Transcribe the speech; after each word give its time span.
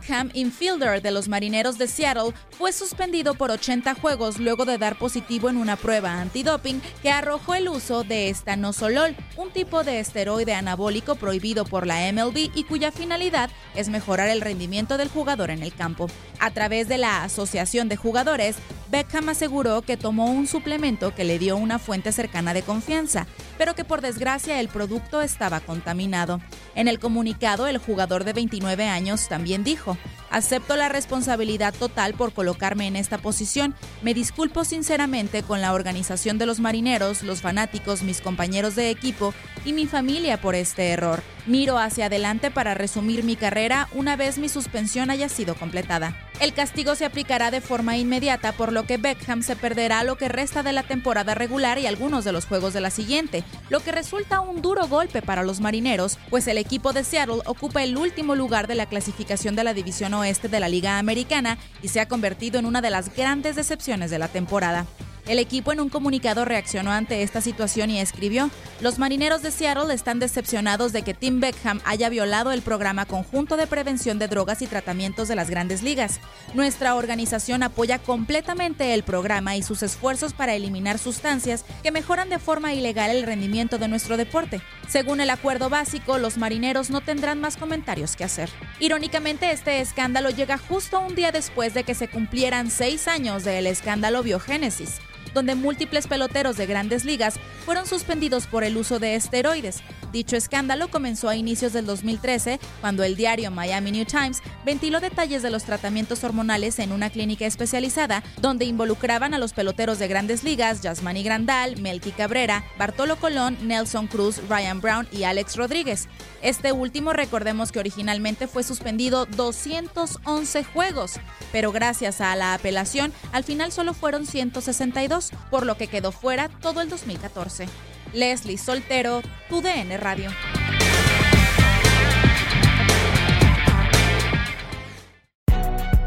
Beckham, 0.00 0.30
infielder 0.32 1.02
de 1.02 1.10
los 1.10 1.28
Marineros 1.28 1.76
de 1.76 1.86
Seattle, 1.86 2.32
fue 2.56 2.72
suspendido 2.72 3.34
por 3.34 3.50
80 3.50 3.94
juegos 3.94 4.38
luego 4.38 4.64
de 4.64 4.78
dar 4.78 4.96
positivo 4.96 5.50
en 5.50 5.58
una 5.58 5.76
prueba 5.76 6.22
antidoping 6.22 6.80
que 7.02 7.10
arrojó 7.10 7.54
el 7.54 7.68
uso 7.68 8.02
de 8.02 8.30
estanosolol, 8.30 9.14
un 9.36 9.50
tipo 9.50 9.84
de 9.84 10.00
esteroide 10.00 10.54
anabólico 10.54 11.16
prohibido 11.16 11.66
por 11.66 11.86
la 11.86 12.10
MLB 12.12 12.50
y 12.54 12.64
cuya 12.64 12.92
finalidad 12.92 13.50
es 13.74 13.90
mejorar 13.90 14.28
el 14.28 14.40
rendimiento 14.40 14.96
del 14.96 15.08
jugador 15.08 15.50
en 15.50 15.62
el 15.62 15.74
campo. 15.74 16.08
A 16.38 16.50
través 16.50 16.88
de 16.88 16.96
la 16.96 17.22
Asociación 17.22 17.90
de 17.90 17.96
Jugadores, 17.96 18.56
Beckham 18.90 19.28
aseguró 19.28 19.82
que 19.82 19.98
tomó 19.98 20.30
un 20.32 20.46
suplemento 20.46 21.14
que 21.14 21.24
le 21.24 21.38
dio 21.38 21.56
una 21.56 21.78
fuente 21.78 22.10
cercana 22.10 22.54
de 22.54 22.62
confianza, 22.62 23.26
pero 23.60 23.74
que 23.74 23.84
por 23.84 24.00
desgracia 24.00 24.58
el 24.58 24.68
producto 24.68 25.20
estaba 25.20 25.60
contaminado. 25.60 26.40
En 26.74 26.88
el 26.88 26.98
comunicado, 26.98 27.66
el 27.66 27.76
jugador 27.76 28.24
de 28.24 28.32
29 28.32 28.88
años 28.88 29.28
también 29.28 29.64
dijo, 29.64 29.98
acepto 30.30 30.76
la 30.76 30.88
responsabilidad 30.88 31.74
total 31.74 32.14
por 32.14 32.32
colocarme 32.32 32.86
en 32.86 32.96
esta 32.96 33.18
posición, 33.18 33.74
me 34.02 34.14
disculpo 34.14 34.64
sinceramente 34.64 35.42
con 35.42 35.60
la 35.60 35.72
organización 35.72 36.38
de 36.38 36.46
los 36.46 36.60
marineros, 36.60 37.22
los 37.22 37.40
fanáticos, 37.40 38.02
mis 38.02 38.20
compañeros 38.20 38.76
de 38.76 38.90
equipo 38.90 39.34
y 39.64 39.72
mi 39.72 39.86
familia 39.86 40.40
por 40.40 40.54
este 40.54 40.90
error. 40.90 41.22
Miro 41.46 41.78
hacia 41.78 42.06
adelante 42.06 42.50
para 42.50 42.74
resumir 42.74 43.24
mi 43.24 43.36
carrera 43.36 43.88
una 43.92 44.16
vez 44.16 44.38
mi 44.38 44.48
suspensión 44.48 45.10
haya 45.10 45.28
sido 45.28 45.54
completada. 45.54 46.16
El 46.38 46.54
castigo 46.54 46.94
se 46.94 47.04
aplicará 47.04 47.50
de 47.50 47.60
forma 47.60 47.98
inmediata, 47.98 48.52
por 48.52 48.72
lo 48.72 48.84
que 48.84 48.96
Beckham 48.96 49.42
se 49.42 49.56
perderá 49.56 50.04
lo 50.04 50.16
que 50.16 50.28
resta 50.28 50.62
de 50.62 50.72
la 50.72 50.82
temporada 50.82 51.34
regular 51.34 51.78
y 51.78 51.86
algunos 51.86 52.24
de 52.24 52.32
los 52.32 52.46
juegos 52.46 52.72
de 52.72 52.80
la 52.80 52.90
siguiente, 52.90 53.44
lo 53.68 53.80
que 53.80 53.92
resulta 53.92 54.40
un 54.40 54.62
duro 54.62 54.86
golpe 54.86 55.20
para 55.20 55.42
los 55.42 55.60
marineros, 55.60 56.18
pues 56.30 56.46
el 56.46 56.56
equipo 56.56 56.94
de 56.94 57.04
Seattle 57.04 57.42
ocupa 57.44 57.82
el 57.82 57.96
último 57.96 58.34
lugar 58.34 58.68
de 58.68 58.74
la 58.74 58.86
clasificación 58.86 59.54
de 59.54 59.64
la 59.64 59.74
División 59.74 60.14
Oeste 60.20 60.48
de 60.48 60.60
la 60.60 60.68
Liga 60.68 60.98
Americana 60.98 61.58
y 61.82 61.88
se 61.88 62.00
ha 62.00 62.08
convertido 62.08 62.58
en 62.58 62.66
una 62.66 62.80
de 62.80 62.90
las 62.90 63.14
grandes 63.14 63.56
decepciones 63.56 64.10
de 64.10 64.18
la 64.18 64.28
temporada. 64.28 64.86
El 65.30 65.38
equipo 65.38 65.70
en 65.70 65.78
un 65.78 65.90
comunicado 65.90 66.44
reaccionó 66.44 66.90
ante 66.90 67.22
esta 67.22 67.40
situación 67.40 67.88
y 67.88 68.00
escribió, 68.00 68.50
los 68.80 68.98
marineros 68.98 69.42
de 69.42 69.52
Seattle 69.52 69.94
están 69.94 70.18
decepcionados 70.18 70.92
de 70.92 71.02
que 71.02 71.14
Tim 71.14 71.38
Beckham 71.38 71.80
haya 71.84 72.08
violado 72.08 72.50
el 72.50 72.62
programa 72.62 73.06
conjunto 73.06 73.56
de 73.56 73.68
prevención 73.68 74.18
de 74.18 74.26
drogas 74.26 74.60
y 74.60 74.66
tratamientos 74.66 75.28
de 75.28 75.36
las 75.36 75.48
grandes 75.48 75.84
ligas. 75.84 76.18
Nuestra 76.52 76.96
organización 76.96 77.62
apoya 77.62 78.00
completamente 78.00 78.92
el 78.92 79.04
programa 79.04 79.54
y 79.54 79.62
sus 79.62 79.84
esfuerzos 79.84 80.32
para 80.32 80.56
eliminar 80.56 80.98
sustancias 80.98 81.64
que 81.84 81.92
mejoran 81.92 82.28
de 82.28 82.40
forma 82.40 82.74
ilegal 82.74 83.12
el 83.12 83.22
rendimiento 83.22 83.78
de 83.78 83.86
nuestro 83.86 84.16
deporte. 84.16 84.60
Según 84.88 85.20
el 85.20 85.30
acuerdo 85.30 85.68
básico, 85.70 86.18
los 86.18 86.38
marineros 86.38 86.90
no 86.90 87.02
tendrán 87.02 87.40
más 87.40 87.56
comentarios 87.56 88.16
que 88.16 88.24
hacer. 88.24 88.50
Irónicamente, 88.80 89.52
este 89.52 89.80
escándalo 89.80 90.30
llega 90.30 90.58
justo 90.58 90.98
un 90.98 91.14
día 91.14 91.30
después 91.30 91.72
de 91.72 91.84
que 91.84 91.94
se 91.94 92.08
cumplieran 92.08 92.68
seis 92.68 93.06
años 93.06 93.44
del 93.44 93.68
escándalo 93.68 94.24
Biogénesis 94.24 94.98
donde 95.34 95.54
múltiples 95.54 96.06
peloteros 96.06 96.56
de 96.56 96.66
grandes 96.66 97.04
ligas 97.04 97.40
fueron 97.64 97.86
suspendidos 97.86 98.46
por 98.46 98.64
el 98.64 98.76
uso 98.76 98.98
de 98.98 99.14
esteroides. 99.14 99.82
Dicho 100.12 100.36
escándalo 100.36 100.90
comenzó 100.90 101.28
a 101.28 101.36
inicios 101.36 101.72
del 101.72 101.86
2013, 101.86 102.58
cuando 102.80 103.04
el 103.04 103.14
diario 103.14 103.50
Miami 103.52 103.92
New 103.92 104.04
Times 104.04 104.42
ventiló 104.64 104.98
detalles 104.98 105.42
de 105.42 105.50
los 105.50 105.62
tratamientos 105.62 106.24
hormonales 106.24 106.80
en 106.80 106.90
una 106.90 107.10
clínica 107.10 107.46
especializada, 107.46 108.24
donde 108.40 108.64
involucraban 108.64 109.34
a 109.34 109.38
los 109.38 109.52
peloteros 109.52 110.00
de 110.00 110.08
grandes 110.08 110.42
ligas 110.42 110.80
Yasmani 110.82 111.22
Grandal, 111.22 111.80
Melky 111.80 112.10
Cabrera, 112.10 112.64
Bartolo 112.76 113.16
Colón, 113.16 113.56
Nelson 113.62 114.08
Cruz, 114.08 114.40
Ryan 114.48 114.80
Brown 114.80 115.08
y 115.12 115.22
Alex 115.22 115.56
Rodríguez. 115.56 116.08
Este 116.42 116.72
último 116.72 117.12
recordemos 117.12 117.70
que 117.70 117.78
originalmente 117.78 118.48
fue 118.48 118.64
suspendido 118.64 119.26
211 119.26 120.64
juegos, 120.64 121.20
pero 121.52 121.70
gracias 121.70 122.20
a 122.20 122.34
la 122.34 122.54
apelación 122.54 123.12
al 123.32 123.44
final 123.44 123.70
solo 123.70 123.94
fueron 123.94 124.26
162, 124.26 125.19
por 125.50 125.66
lo 125.66 125.76
que 125.76 125.88
quedó 125.88 126.12
fuera 126.12 126.48
todo 126.48 126.80
el 126.80 126.88
2014. 126.88 127.68
Leslie 128.12 128.58
Soltero, 128.58 129.22
tu 129.48 129.60
DN 129.62 129.96
Radio. 129.98 130.30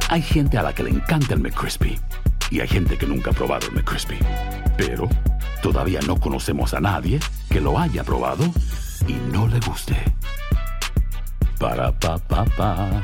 Hay 0.10 0.22
gente 0.22 0.58
a 0.58 0.62
la 0.62 0.74
que 0.74 0.84
le 0.84 0.92
encanta 0.92 1.34
el 1.34 1.40
McCrispy 1.40 2.00
y 2.52 2.60
hay 2.60 2.68
gente 2.68 2.98
que 2.98 3.08
nunca 3.08 3.32
ha 3.32 3.34
probado 3.34 3.68
el 3.68 3.74
McCrispy. 3.74 4.20
Pero 4.78 5.10
todavía 5.64 6.02
no 6.06 6.20
conocemos 6.20 6.74
a 6.74 6.80
nadie 6.80 7.20
que 7.50 7.60
lo 7.60 7.80
haya 7.80 8.04
probado 8.04 8.44
y 9.08 9.14
no 9.32 9.48
le 9.48 9.60
guste. 9.62 9.96
Para 11.60 11.92
pa 11.98 12.18
pa 12.18 12.46
pa. 12.46 13.04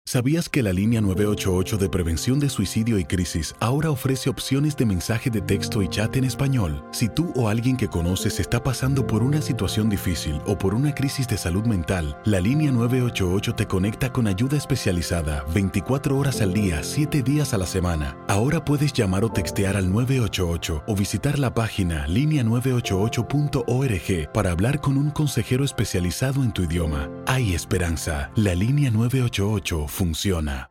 ¿Sabías 0.03 0.49
que 0.49 0.63
la 0.63 0.73
línea 0.73 0.99
988 0.99 1.77
de 1.77 1.87
prevención 1.87 2.39
de 2.39 2.49
suicidio 2.49 2.97
y 2.97 3.05
crisis 3.05 3.55
ahora 3.59 3.91
ofrece 3.91 4.29
opciones 4.29 4.75
de 4.75 4.85
mensaje 4.85 5.29
de 5.29 5.41
texto 5.41 5.81
y 5.81 5.87
chat 5.87 6.17
en 6.17 6.25
español? 6.25 6.83
Si 6.91 7.07
tú 7.07 7.31
o 7.35 7.47
alguien 7.47 7.77
que 7.77 7.87
conoces 7.87 8.39
está 8.39 8.61
pasando 8.61 9.05
por 9.05 9.23
una 9.23 9.41
situación 9.41 9.89
difícil 9.89 10.41
o 10.47 10.57
por 10.57 10.73
una 10.73 10.93
crisis 10.93 11.27
de 11.27 11.37
salud 11.37 11.65
mental, 11.65 12.19
la 12.25 12.41
línea 12.41 12.71
988 12.71 13.55
te 13.55 13.67
conecta 13.67 14.11
con 14.11 14.27
ayuda 14.27 14.57
especializada 14.57 15.45
24 15.53 16.17
horas 16.17 16.41
al 16.41 16.51
día, 16.51 16.83
7 16.83 17.21
días 17.21 17.53
a 17.53 17.59
la 17.59 17.67
semana. 17.67 18.17
Ahora 18.31 18.63
puedes 18.63 18.93
llamar 18.93 19.25
o 19.25 19.29
textear 19.29 19.75
al 19.75 19.91
988 19.91 20.83
o 20.87 20.95
visitar 20.95 21.37
la 21.37 21.53
página 21.53 22.07
línea988.org 22.07 24.31
para 24.31 24.51
hablar 24.51 24.79
con 24.79 24.97
un 24.97 25.11
consejero 25.11 25.65
especializado 25.65 26.41
en 26.41 26.53
tu 26.53 26.63
idioma. 26.63 27.09
Hay 27.27 27.53
esperanza. 27.53 28.31
La 28.37 28.55
línea 28.55 28.89
988 28.89 29.85
funciona. 29.89 30.70